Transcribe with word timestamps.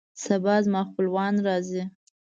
سبا 0.23 0.55
زما 0.65 0.81
خپلوان 0.89 1.33
راځي 1.47 1.83